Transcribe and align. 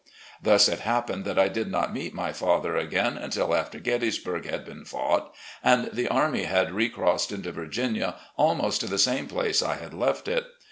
Thtis 0.43 0.67
it 0.67 0.79
happened 0.79 1.25
that 1.25 1.37
I 1.37 1.47
did 1.47 1.69
not 1.69 1.93
meet 1.93 2.11
my 2.11 2.33
father 2.33 2.75
again 2.75 3.19
until 3.19 3.53
after 3.53 3.79
Gettysburg 3.79 4.49
had 4.49 4.65
been 4.65 4.83
fought, 4.83 5.31
and 5.63 5.91
the 5.93 6.07
army 6.07 6.45
had 6.45 6.71
recrossed 6.71 7.31
into 7.31 7.51
Virginia, 7.51 8.15
almost 8.35 8.81
to 8.81 8.87
the 8.87 8.97
same 8.97 9.27
place 9.27 9.61
I 9.61 9.75
had 9.75 9.93
left 9.93 10.27
it. 10.27 10.47